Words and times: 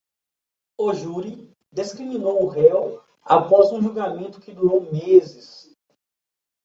O 0.79 0.95
júri 0.95 1.55
descriminou 1.71 2.43
o 2.43 2.47
réu 2.47 3.03
após 3.23 3.71
um 3.71 3.79
julgamento 3.79 4.41
que 4.41 4.51
durou 4.51 4.91
meses. 4.91 5.77